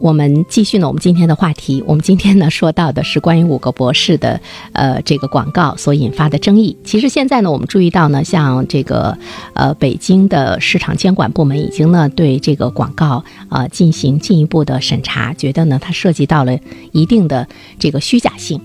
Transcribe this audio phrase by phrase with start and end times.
[0.00, 0.88] 我们继续呢。
[0.88, 4.40] 我们今天的话题，我们今天呢说到的是关于五个博士的
[4.72, 6.74] 呃这个广告所引发的争议。
[6.82, 9.16] 其实现在呢，我们注意到呢，像这个
[9.52, 16.58] 呃北京的市场监管部门已经呢对这个广告呃进行进一步的审查，觉得呢它涉及到了
[16.92, 17.46] 一定的
[17.78, 18.58] 这个虚假性。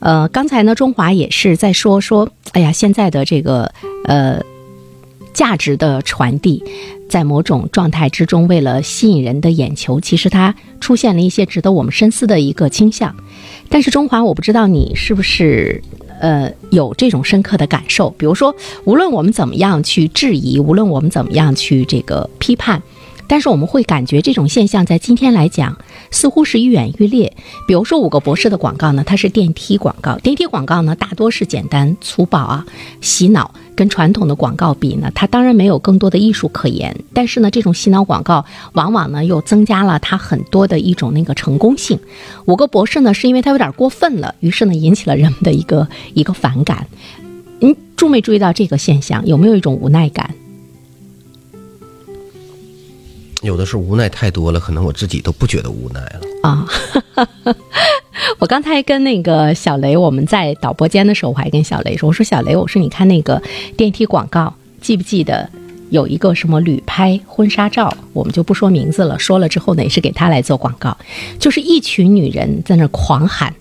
[0.00, 3.70] 呃，刚才呢中华也是在说说，哎呀，现在的这个
[4.04, 4.40] 呃
[5.38, 6.64] 价值的传递。
[7.08, 13.14] 在某种状态之中，为了吸引人的眼球，其实它出现了一些值得我们深思的一个倾向。
[13.68, 15.80] 但是中华，我不知道你是不是
[16.20, 18.10] 呃有这种深刻的感受。
[18.18, 18.52] 比如说，
[18.84, 22.82] 无论我们怎么样去质疑，无论我们怎么样去这个批判。
[23.28, 25.76] 但是我们会感觉这种现象在今天来讲
[26.10, 27.32] 似乎是愈演愈烈。
[27.68, 32.66] 比如说五个博士的广告呢，它是电梯广告，电梯广告呢大多是简单粗暴啊，
[33.00, 33.54] 洗脑。
[33.76, 36.96] 跟传统的广告比呢，它当然没有更多的艺术可言。
[37.14, 41.96] 但是呢，这种洗脑广告往往呢又增加了它很多的一种那个成功性。
[42.46, 46.88] 五个博士呢是因为它有点过分了，于是呢引起了人们的一个一个反感。
[47.60, 49.24] 您注没注意到这个现象？
[49.24, 50.34] 有没有一种无奈感？
[53.42, 56.66] 有的是无奈太多了，可能我自己都不觉得无奈了啊。
[58.40, 63.40] 我刚才跟那个小雷，我们在导播间的时候，我还跟小雷说：“我说小雷，我说你看那个
[63.76, 65.48] 电梯广告，记不记得
[65.90, 67.96] 有一个什么旅拍婚纱照？
[68.12, 70.96] 我们就不说名字了，说了之后呢，也是给他来做广告，
[71.38, 73.54] 就是一群女人在那狂喊，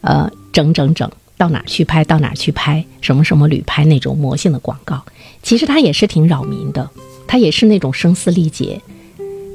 [0.00, 5.00] 呃，整整整，到哪去拍，到哪去拍，什么什么旅拍那种魔性的广告，
[5.44, 6.90] 其实它也是挺扰民的，
[7.28, 8.80] 它也是那种声嘶力竭。”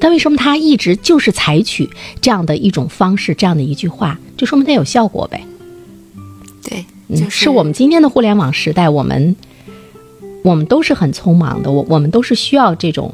[0.00, 1.88] 但为什么他一直就是采取
[2.20, 5.42] 这样的一种方式，这样的一句话，就说明它有效果呗？
[6.62, 6.84] 对，
[7.16, 9.34] 就是我们今天的互联网时代，我们
[10.44, 13.12] 我们都是很匆忙的，我我们都是需要这种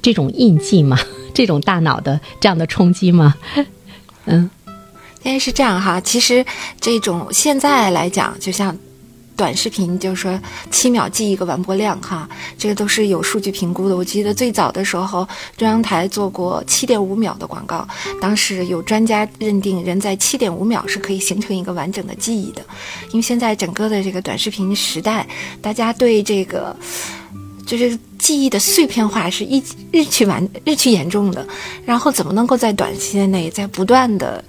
[0.00, 0.98] 这种印记嘛，
[1.34, 3.34] 这种大脑的这样的冲击嘛？
[4.26, 4.50] 嗯，
[5.22, 6.44] 因为是这样哈，其实
[6.80, 8.76] 这种现在来讲，就像。
[9.36, 10.40] 短视频就是说
[10.70, 13.96] 七秒记一个完播量哈，这个都是有数据评估的。
[13.96, 17.86] 我记得最早的时候，中央台做过七点五秒的广告，
[18.20, 22.62] 当时有专家认定人在七点五秒是可以形成一个完整的记忆的。
[23.10, 25.26] 因为现在整个的这个短视频时代，
[25.60, 26.76] 大家对这个
[27.66, 31.44] 就是记忆的碎片化是一日趋完日趋严重的。
[31.84, 34.44] 然后怎么能够在短时间内在不断的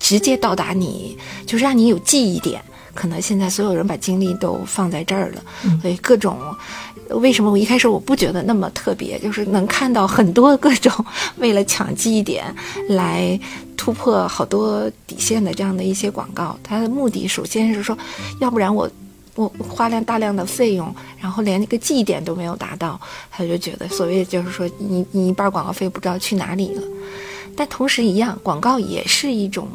[0.00, 2.60] 直接到达你，就是让你有记忆点？
[2.94, 5.42] 可能现在所有人把精力都放在这儿了，
[5.80, 6.38] 所以各种
[7.08, 10.92] 为什么我一开始我不觉得那么特别，就是能看到很多各种
[11.36, 12.44] 为了抢记忆点
[12.88, 13.38] 来
[13.76, 17.96] 突破好多底线的这样的一些广告，它的目的首先是说，
[18.40, 18.90] 要不然我
[19.34, 23.00] 我花量大量的费用，然后连那个记忆点都没有达到，
[23.30, 26.82] 他就觉得所谓就是说你你一半广告费不知道去哪里了，
[27.56, 29.66] 但同时一样，广告也是一种。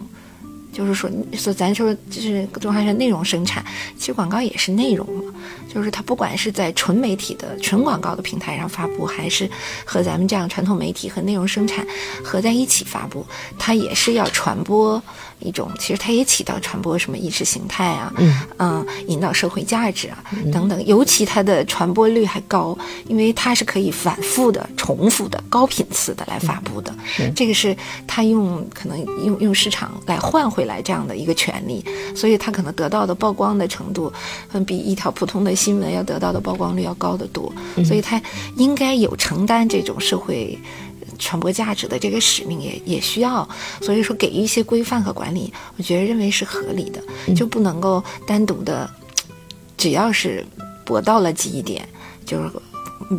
[0.77, 3.65] 就是说，说咱说就是中华是内容生产，
[3.97, 5.33] 其实广告也是内容嘛。
[5.73, 9.49] 就是它不管是在纯媒体的纯广告的平台上发布，还是
[9.83, 11.85] 和咱们这样传统媒体和内容生产
[12.23, 13.25] 合在一起发布，
[13.57, 15.01] 它也是要传播。
[15.39, 18.13] 一种其实它也起到传播什么意识形态啊，
[18.57, 22.77] 嗯，引导社会价值啊等等，尤其它的传播率还高，
[23.07, 26.93] 因为它是可以反复的、重复的、高频次的来发布的。
[27.35, 27.75] 这个是
[28.07, 34.11] 它用可能用用市场来换回来这样的一个权利，所以它可能得到的曝光的程度，
[34.53, 37.53] 嗯，比一条普通的新闻要得到的曝光率要高得多。
[37.85, 38.21] 所以它
[38.55, 40.57] 应该有承担这种社会。
[41.17, 43.47] 传播价值的这个使命也也需要，
[43.81, 47.01] 所以说给予一些规范和管理，我觉得认为是合理的，
[47.33, 48.89] 就不能够单独的，
[49.77, 50.45] 只要是
[50.85, 51.87] 博到了记忆点，
[52.25, 52.51] 就是。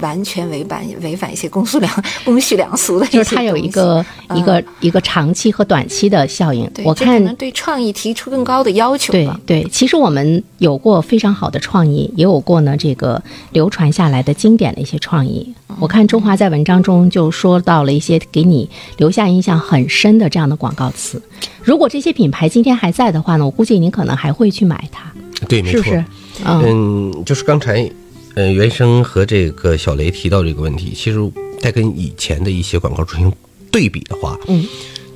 [0.01, 4.05] 完全违反违反一些公序良公序良俗的，就是它有一个
[4.35, 6.71] 一个一个长期和短期的效应。
[6.85, 9.13] 我看对创意提出更高的要求。
[9.13, 13.23] 对对，其实我们有过非常好的创意，也有过呢这个
[13.53, 15.55] 流传下来的经典的一些创意。
[15.79, 21.23] 我看中华在文章中就说到了一些给你留下印象很深的这样的广告词。
[21.63, 25.11] 如果这些品牌今天还在的话呢，我估计您可能还会去买它。
[25.49, 26.05] 对，没错。
[26.45, 27.91] 嗯，就是刚才。
[28.35, 31.19] 嗯，原生和这个小雷提到这个问题，其实
[31.61, 33.33] 在跟以前的一些广告进行
[33.71, 34.65] 对比的话，嗯，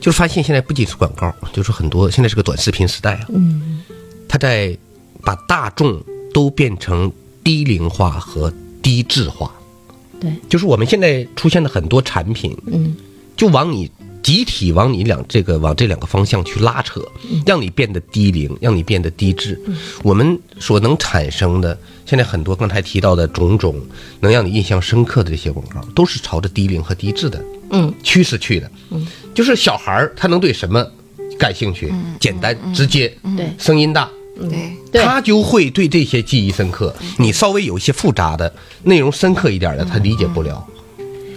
[0.00, 3.82] 就是发现现在不仅是广告，就是很多现在是个短视频时代啊，嗯，
[4.28, 4.76] 他在
[5.22, 6.02] 把大众
[6.34, 7.10] 都变成
[7.44, 9.52] 低龄化和低质化。
[10.20, 12.96] 对，就是我们现在出现的很多产品，嗯，
[13.36, 13.90] 就往你
[14.22, 17.00] 集体往你两这个往这两个方向去拉扯，
[17.44, 19.60] 让你变得低龄，让你变得低智。
[20.02, 21.76] 我们所能产生的，
[22.06, 23.74] 现在很多刚才提到的种种
[24.20, 27.92] 能让你印象深刻的这些广告，都是朝着低龄和低智的嗯。
[28.02, 28.70] 趋势去的。
[28.90, 30.86] 嗯，就是小孩儿他能对什么
[31.38, 31.92] 感兴趣？
[32.20, 33.50] 简单直接，对。
[33.58, 34.08] 声音大。
[34.34, 35.02] 对，对。
[35.02, 36.94] 他就会对这些记忆深刻。
[37.18, 38.52] 你稍微有一些复杂的
[38.84, 40.64] 内容深刻一点的，他理解不了。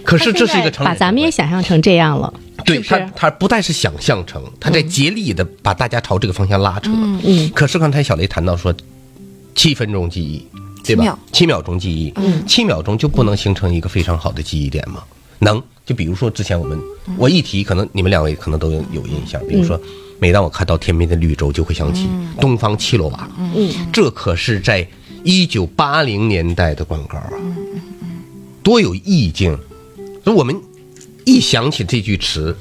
[0.02, 2.32] 可是这是一个成把咱们也想象成这样了，
[2.66, 6.90] 对他他不但是想象成，他在竭力的把大家朝这个方向拉扯。
[6.92, 8.74] 嗯可是刚才小雷谈到说，
[9.54, 10.46] 七分钟记忆，
[10.84, 11.18] 对吧七秒？
[11.32, 15.02] 七秒钟记忆，嗯，七秒钟就不能形成一个非常好的记忆点吗？
[15.38, 15.62] 能。
[15.86, 16.76] 就比如说之前我们，
[17.16, 19.40] 我一提，可能你们两位可能都有有印象。
[19.46, 19.80] 比如说，
[20.18, 22.08] 每当我看到天边的绿洲，就会想起
[22.40, 23.30] 东方七罗瓦。
[23.38, 24.84] 嗯，这可是在
[25.22, 27.30] 一九八零年代的广告啊，
[28.64, 29.56] 多有意境。
[30.24, 30.60] 所以我们
[31.26, 32.56] 一想起这句词，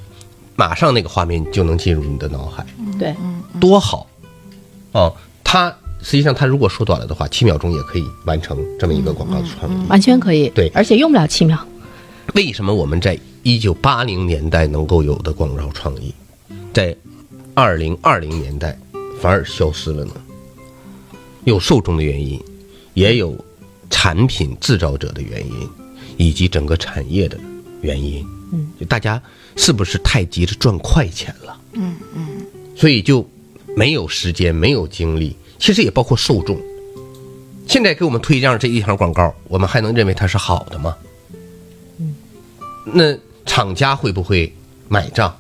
[0.56, 2.66] 马上那个画面就能进入你的脑海，
[3.00, 3.16] 对，
[3.60, 4.08] 多好
[4.92, 5.16] 哦！
[5.44, 5.70] 它
[6.02, 9.88] 实际上，它如果缩短了的话，七秒钟也可以完成这么一个广告的创意。
[9.88, 11.64] 完全可以，对而且用不了七秒，
[12.34, 16.12] 为什么我们在一九八零年代能够有的广告创意，
[16.74, 16.96] 在
[17.54, 18.76] 二零二零年代
[19.22, 20.14] 反而消失了呢？
[21.44, 22.44] 有受众的原因，
[22.96, 23.38] 也有
[23.92, 25.70] 产品制造者的原因，
[26.18, 27.38] 以及整个产业的
[27.86, 28.26] 原因。
[28.52, 29.22] 嗯，就大家
[29.56, 31.58] 是不是太急着赚快钱了？
[31.74, 32.28] 嗯嗯，
[32.76, 33.28] 所以就
[33.76, 36.60] 没有时间，没有精力，其实也包括受众。
[37.68, 40.96] 现在给我们推这样这一条广告，我们还能认为它是好的吗？
[42.00, 42.16] 嗯
[42.86, 44.54] 那厂家会不会
[44.88, 45.36] 买账，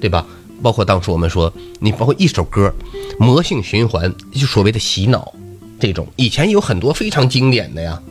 [0.00, 0.26] 对吧？
[0.60, 2.72] 包括当初我们说，你包括一首歌，
[3.18, 5.32] 魔性循环，就所谓的洗脑，
[5.78, 8.02] 这种以前有很多非常经典的呀，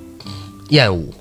[0.70, 1.14] 燕舞，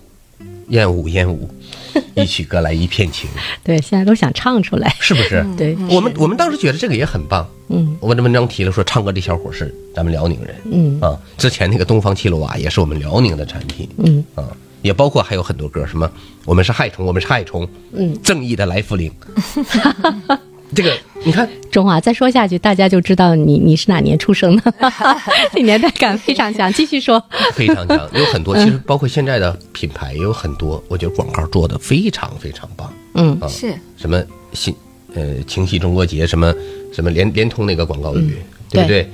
[0.70, 1.49] 燕舞，燕舞，
[2.17, 3.28] 一曲歌来一片情，
[3.62, 5.44] 对，现在都想唱出来，是不是？
[5.56, 7.46] 对，我们我们当时觉得这个也很棒。
[7.72, 11.17] 嗯我的文章提了说，唱歌这小伙是咱们辽宁人嗯啊。
[11.38, 14.44] 之前那个东方七罗瓦也是我们辽宁的产品嗯啊，
[14.82, 16.11] 也包括还有很多歌，什么
[16.44, 19.12] 我们是害虫，我们是害虫，嗯，正义的来福灵。
[20.75, 24.75] 这个你看，中华再说下去，大家就知道你你是哪年出生的，
[25.52, 26.72] 这年代感非常强。
[26.72, 27.22] 继续说，
[27.55, 32.93] 非常强，有很多，其实包括现在的品牌也有很多，我觉得广告做的非常非常棒。
[33.14, 33.37] 嗯。
[33.40, 33.49] 啊。
[33.49, 33.75] 是。
[33.96, 34.22] 什么
[34.52, 34.75] 新
[35.14, 36.55] 呃清晰中国节，什么
[36.93, 38.37] 什么联联通那个广告语，
[38.70, 39.11] 对不对？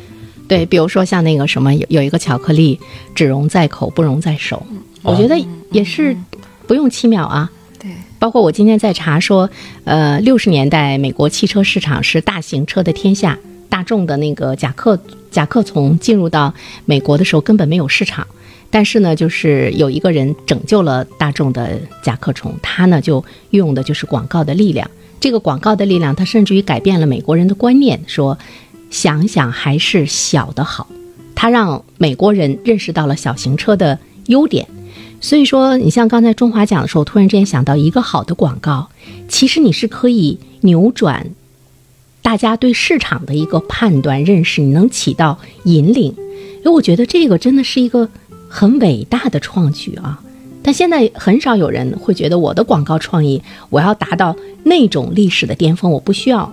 [0.47, 2.79] 对，比如说像那个什么，有有一个巧克力，
[3.15, 4.65] 只溶在口，不溶在手，
[5.03, 5.37] 我觉得
[5.73, 6.17] 也是
[6.69, 7.51] 不用七秒啊。
[8.19, 9.49] 包括我今天在查说，
[9.85, 14.99] 呃，六十年代美国汽车市场是大型车的天下，大众的那个甲壳
[15.31, 16.55] 甲壳虫进入到
[16.85, 18.27] 美国的时候根本没有市场，
[18.71, 24.91] 但是呢，就是有一个人拯救了大众的甲壳虫，他呢就用的就是广告的力量。
[25.21, 28.39] 这个广告的力量，它甚至于改变了美国人的观念，说
[28.91, 30.87] 想想还是小的好。
[31.35, 34.67] 它让美国人认识到了小型车的优点。
[35.21, 38.89] 所以说，你像刚才中华讲的时候，突然之间想到一个好的广告，
[39.29, 41.31] 其实你是可以扭转
[42.23, 46.15] 大家对市场的一个判断认识，你能起到引领。
[46.59, 48.09] 因为我觉得这个真的是一个
[48.49, 50.21] 很伟大的创举啊！
[50.63, 56.53] 但现在很少有人会觉得我的广告创意，我要达到那种历史的巅峰，我不需要。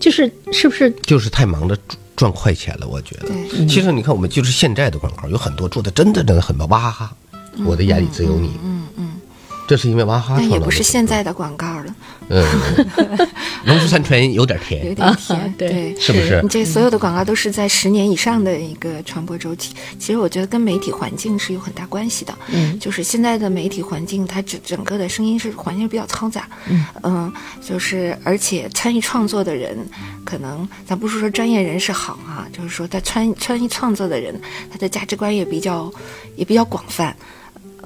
[0.00, 0.90] 就是是不是？
[1.02, 3.28] 就是太忙着赚赚快钱了，我觉得。
[3.28, 7.16] 对其实你看，我们就是现在的广告，有很多做的真的真的很棒，哇哈哈，
[7.64, 8.58] 我的眼里只有你。
[8.62, 9.20] 嗯嗯，
[9.66, 10.50] 这是因为娃哈哈创造的。
[10.50, 11.94] 但也不是现在的广告了，
[12.28, 12.44] 嗯，
[13.64, 16.00] 农夫山泉有点甜 有，点甜，啊对对。
[16.00, 16.48] 是不是你？
[16.48, 22.32] 这所有的广告都是在十年以上的一个传播周期，其实我觉得跟媒体环境是有很大关系的。
[22.48, 26.48] 嗯，就是现在的媒体环境，它整整个的声音是环境比较嘈杂。
[27.02, 29.76] 嗯就是而且参与创作的人，
[30.24, 35.92] 可能咱不是说专业人士好哈、就是说他参参与创作的人，他的价值观也比较
[36.36, 37.14] 也比较广泛。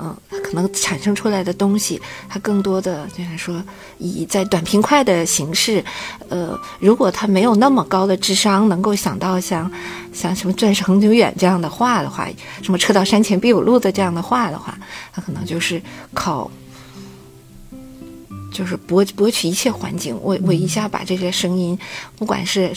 [0.02, 3.62] 嗯，可能产生出来的东西，它更多的就是说，
[3.99, 5.84] 以在短平快的形式，
[6.30, 9.70] 呃，如果他没有那么高的智商，能够想到像
[10.12, 12.26] 像什么“钻石恒久远”这样的话的话，
[12.62, 14.78] 什么“车到山前必有路”的这样的话的话，
[15.12, 15.82] 他可能就是
[16.14, 16.50] 靠，
[18.50, 21.78] 就是博博取一切环境，我我一下把这些声音，
[22.16, 22.72] 不管是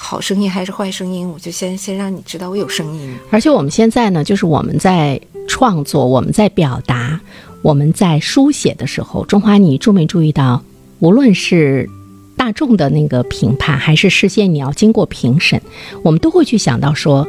[0.00, 3.12] 好声音还是坏声音，我就先先让你知道我有声音。
[3.30, 7.20] 而且我们现在呢，就是我们在创作、我们在表达、
[7.62, 10.62] 我们在书写的时候，中华，你注没注意到，
[11.00, 11.90] 无论是
[12.36, 15.60] 大众的那个评判，还是事先你要经过评审，
[16.04, 17.26] 我们都会去想到说，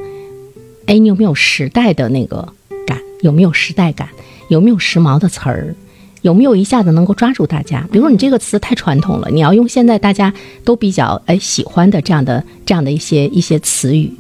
[0.86, 2.54] 哎，你有没有时代的那个
[2.86, 4.10] 感有没有时代感，
[4.48, 5.76] 有没有时髦的词儿，
[6.22, 7.88] 有没有一下子能够抓住大家？
[7.92, 10.34] 比如说你这个词太传统了，你要用现在大家
[10.64, 14.12] 都比较哎喜欢的这样的这样的一些一些词语。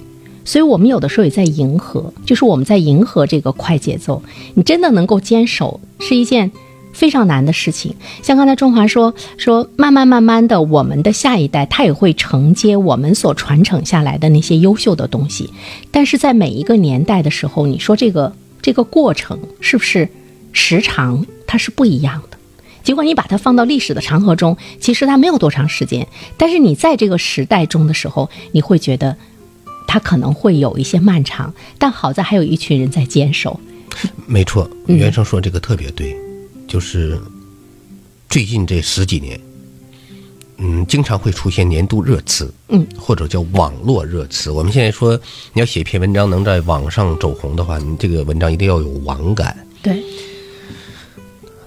[0.45, 4.21] 所以我们有的时候也在迎合，就是我们在迎合这个快节奏。
[4.55, 6.51] 你真的能够坚守，是一件。
[6.91, 15.53] 非常难的事情，像刚才中华说说，慢慢慢慢的，我们的下一代他也会承接我们所传承下来的那些优秀的东西。
[15.91, 20.09] 但是在每一个年代的时候，你说这个这个过程是不是
[20.51, 22.37] 时长它是不一样的？
[22.83, 29.17] 尽管你把它放到历史的长河中，其实它没有多长时间，但是你在这个时代中的时候，你会觉得
[29.87, 31.51] 它可能会有一些漫长。
[31.79, 33.59] 但好在还有一群人在坚守。
[34.27, 36.15] 没错，袁生说这个特别对。
[36.67, 37.19] 就是
[38.29, 39.39] 最近这十几年，
[40.57, 44.51] 嗯，经常会出现年度热词，嗯，或者叫网络热词。
[44.51, 45.19] 我们现在说，
[45.53, 49.57] 你要写一篇文章能在网上走红的话，你这个文章一定要有网感。
[49.81, 50.01] 对。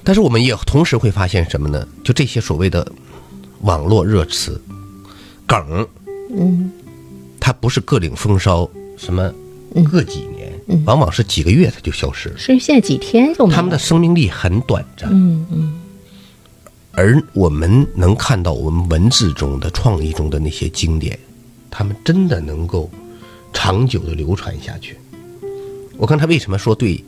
[0.05, 1.87] 但是我们也同时会发现什么呢？
[2.03, 2.91] 就这些所谓的
[3.61, 4.61] 网络热词、
[5.47, 5.87] 梗，
[6.37, 6.71] 嗯，
[7.39, 9.33] 它不是各领风骚，什么
[9.91, 10.53] 个几年。
[10.85, 15.11] 往往是几个月它就消失了，是现在几天就他们的生命力很短暂。
[15.13, 15.81] 嗯嗯。
[16.93, 21.19] 而我们能看到我们文字中的创意中的那些经典，
[21.71, 22.91] 他们真的能够
[23.53, 24.97] 长久的流传下去。
[25.97, 27.03] 我刚才为什么说对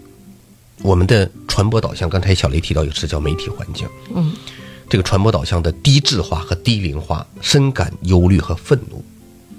[0.83, 2.11] 我们的传播导向？
[2.11, 3.87] 刚才小雷提到一个词叫媒体环境。
[4.13, 4.33] 嗯。
[4.89, 9.05] 这个传播导向的低质化和低龄化，深感忧虑和愤怒。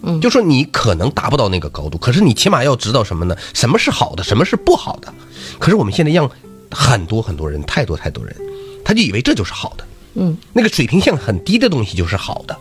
[0.03, 3.33] 嗯，就说你可能达不到那个高度，可是你起码要知道什么呢？
[3.53, 5.13] 什么是好的，什么是不好的？
[5.57, 6.29] 可是我们现在让
[6.69, 8.35] 很多很多人，太多太多人，
[8.83, 9.87] 他就以为这就是好的。
[10.15, 12.57] 嗯，那个水平线很低的东西就是好的。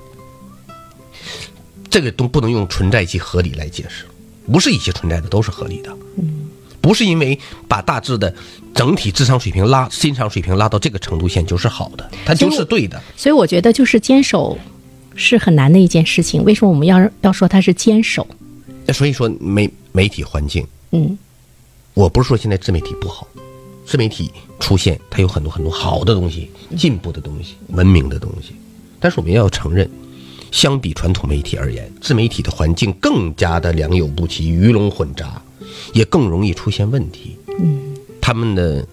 [1.91, 4.05] 这个都不能用存在即合理来解释，
[4.53, 5.91] 不是一切存在的都是合理的。
[6.19, 6.49] 嗯，
[6.85, 8.33] 不是因为把大致的
[8.75, 13.03] 整体智商水平拉欣赏水平拉到这个程度线就是好的，它就是对的。
[13.17, 14.59] 所以我觉得就是坚守。
[15.17, 16.43] 是很难的一件事情。
[16.43, 18.27] 为什么我们要要说它是坚守？
[18.85, 21.17] 那所以说媒媒体环境，嗯，
[21.95, 23.25] 我不是说现在自媒体不好，
[23.87, 28.57] 自媒体出现它有很多很多好的东西、进步的东西、文明的东西。
[28.99, 29.89] 但是我们要承认，
[30.51, 35.41] 相比传统媒体而言，自媒体的环境更加的良莠不齐、鱼龙混杂，
[35.93, 37.37] 也更容易出现问题。
[37.59, 38.87] 嗯，他们的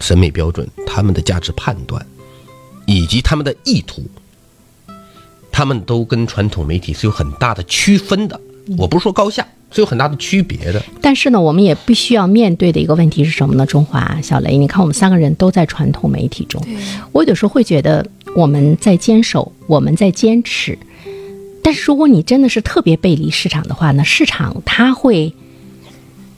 [0.00, 2.04] 审美标准、他们的价值判断，
[2.86, 4.02] 以及他们的意图。
[5.50, 8.40] 他们都跟传统媒体是有很大的区分的，
[8.76, 10.80] 我不是说高下，是有很大的区别的。
[11.00, 13.66] 但是呢，我们也必须要面对的一个问题是什么呢？
[13.66, 16.62] 中华小雷，你看我们三个人都在传统媒体中，
[17.10, 18.06] 我有时候会觉得
[18.36, 20.78] 我们在坚守，我们在坚持。
[21.60, 25.34] 但是如果你真的是特别背离市场的话呢，市场它会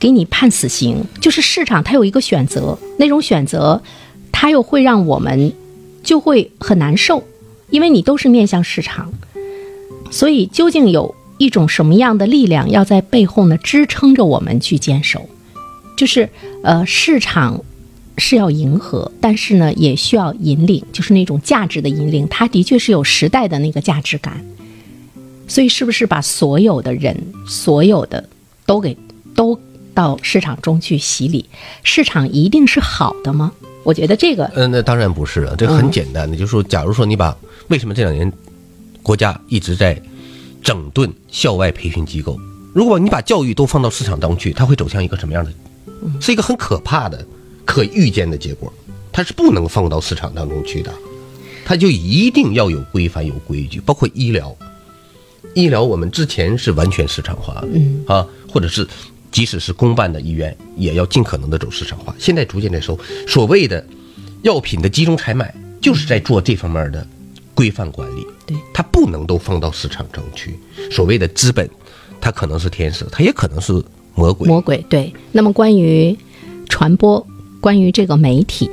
[0.01, 3.81] 给你判死刑，就是市场它有一个选择，那种选择，
[4.33, 5.53] 它又会让我们
[6.03, 7.23] 就会很难受。
[7.69, 9.13] 因为你都是面向市场，
[10.11, 15.29] 所以究竟有一种什么样的力量要在背后呢支撑着我们去坚守？
[15.97, 16.29] 就是
[16.65, 17.63] 呃，市场
[18.19, 22.27] 是要迎合，但是呢也需要引领，就是那种价值的引领。
[22.27, 24.45] 它的确是有时代的那个价值感。
[25.47, 27.17] 所以是不是把所有的人、
[27.47, 28.29] 所有的
[28.67, 28.97] 都给
[29.35, 29.61] 都
[30.01, 31.45] 到市场中去洗礼？
[31.83, 33.53] 市场一定是好的吗？
[33.83, 35.55] 我觉得这个，嗯，那当然不是了。
[35.55, 37.37] 这很简单的，就是说，假如说你把
[37.69, 38.33] 为什么这两年
[39.03, 40.01] 国家一直在
[40.63, 42.41] 整顿校外培训机构，
[42.73, 45.53] 如果你把教育都放到市场当中去，它会走向一个什么样的？
[46.19, 47.23] 是一个很可怕的、
[47.67, 48.73] 可预见的结果。
[49.13, 50.91] 它是不能放到市场当中去的，
[51.67, 54.57] 它就一定要有规范、有规矩，包括医疗。
[55.55, 58.89] 医疗我们之前是完全市场化的，嗯啊，或者是。
[59.31, 62.15] 即使是公办的医院，也要尽可能的走市场化。
[62.19, 63.85] 现在逐渐在收所谓的
[64.43, 67.07] 药品的集中采买，就是在做这方面的
[67.55, 68.27] 规范管理。
[68.47, 70.59] 对，它不能都放到市场上去。
[70.91, 71.69] 所谓的资本，
[72.21, 73.73] 它可能是天使，它也可能是
[74.15, 74.49] 魔鬼。
[74.49, 75.13] 魔鬼对。
[75.31, 76.17] 那么关于
[76.69, 77.25] 传播，
[77.61, 78.69] 关于这个媒体，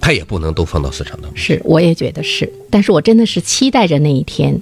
[0.00, 1.36] 它也不能都放到市场当中。
[1.36, 2.52] 是，我也觉得是。
[2.70, 4.60] 但是我真的是期待着那一天。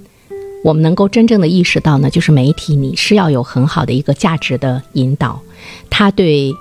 [0.65, 5.39] 我们能够真正的意识到呢，就是媒体你是要有很好的一个价值的引导，
[5.91, 6.51] 它对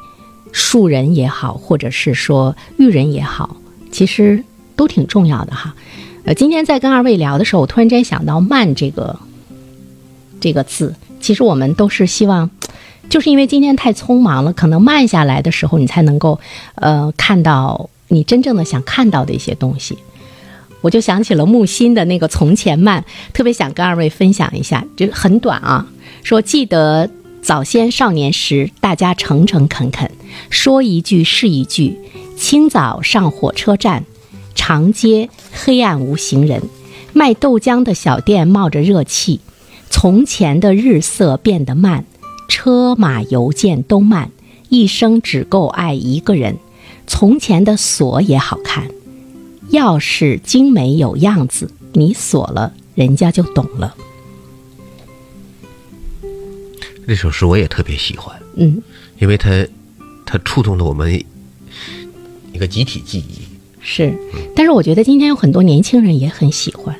[0.52, 3.56] 树人也好，或者是说育人也好，
[3.90, 4.44] 其实
[4.76, 5.74] 都挺重要的哈。
[6.24, 9.18] 呃，今天在跟二位聊的时候，我突然间想到“慢”这个
[10.38, 12.50] 这个字，其实我们都是希望，
[13.08, 16.38] 就是因为今天太匆忙了，可能慢下来的时候，你才能够
[16.74, 19.96] 呃看到你真正的想看到的一些东西。
[20.84, 25.86] 我就想起了木心的那个《从前慢》，特别想跟二位分享一下，就很短啊。
[26.22, 27.08] 说记得
[27.40, 30.10] 早先少年时，大家诚诚恳恳，
[30.50, 31.98] 说一句是一句。
[32.36, 34.04] 清早上火车站，
[34.54, 36.62] 长街黑暗无行人，
[37.14, 39.40] 卖豆浆的小店冒着热气。
[39.88, 42.04] 从前的日色变得慢，
[42.46, 44.30] 车马邮件都慢，
[44.68, 46.58] 一生只够爱一个人。
[47.06, 48.88] 从前的锁也好看，
[49.70, 53.94] 钥匙精美有样子，你锁了，人家就懂了。
[57.06, 58.82] 这首诗我也特别喜欢，嗯，
[59.18, 59.66] 因为它
[60.24, 61.22] 它触动了我们
[62.52, 63.42] 一个集体记忆。
[63.80, 64.16] 是，
[64.56, 66.96] 但是我觉得今天有很多年轻人也很喜欢。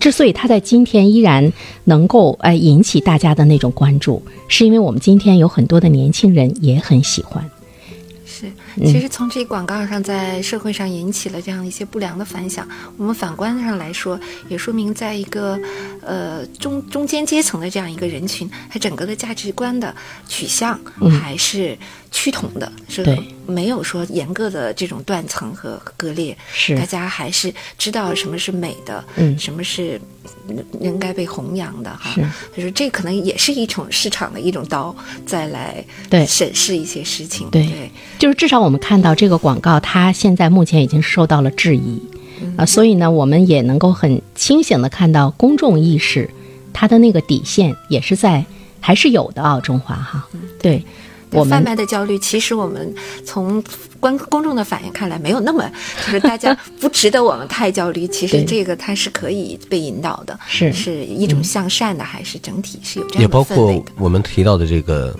[0.00, 1.52] 之所以他在今天依然
[1.84, 7.48] 能够呃引起大家的那种关注，是因为我们今天有很多的年轻人也很喜欢。
[8.42, 14.18] 是，其实从这广告上在社会上引起了这样一些不良的反响，我们反观上来说，
[14.48, 15.58] 也说明在一个
[16.00, 19.94] 呃中中间阶层的这样一个人群，他整个的价值观的
[20.26, 20.78] 取向
[21.20, 21.78] 还是
[22.12, 23.04] 趋同的，是
[23.46, 26.76] 没有说严格的这种断层和割裂，是。
[26.76, 30.00] 大家还是知道什么是美的，嗯，什么是
[30.78, 32.20] 应该被弘扬的哈，是，
[32.54, 34.94] 就是这可能也是一种市场的一种刀，
[35.26, 36.24] 再来对。
[36.26, 37.66] 审视一些事情，对。
[37.66, 37.90] 对。
[38.18, 42.00] 就是至少我们看到这个广告，它现在目前已经受到了质疑，
[42.56, 46.30] 啊，所以呢，我们也能够很清醒的看到公众意识，
[46.72, 48.44] 它的那个底线也是在
[48.80, 50.28] 还是有的啊，中华哈，
[50.60, 50.84] 对，
[51.32, 53.62] 我贩卖的焦虑，其实我们从
[53.98, 55.70] 观公众的反应看来，没有那么
[56.04, 58.06] 就是大家 不值得我们太焦虑。
[58.08, 63.84] 其实这个它是可以被引导的，是是一种向善的，还是整体是有这样的也包括。
[63.96, 65.16] 我们提到的这个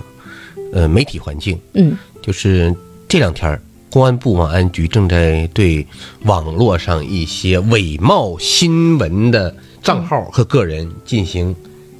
[0.73, 2.75] 呃媒体环境，嗯就是
[3.09, 5.87] 这两天儿公安部网安局正在对
[6.25, 11.55] 网络上一些伪冒新闻的账号和个人进行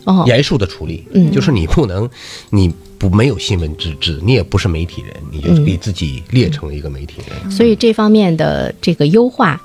[0.05, 1.07] 哦严肃的处理。
[1.13, 2.09] 嗯就是你不能，
[2.51, 7.51] 你不没有新闻资质，你也不是媒体人，你就给自己列成了一个媒体人。
[7.51, 9.61] 所以这方面的这个优化，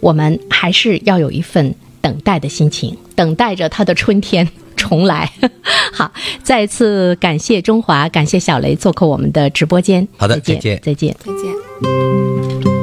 [0.00, 5.30] 我们还是要有一份等待的心情，等待着它的春天重来。
[5.92, 6.10] 好，
[6.42, 10.08] 再次感谢中华，感谢小雷做客我们的直播间。
[10.16, 11.52] 好的再见再见再见。
[11.82, 12.77] 再见。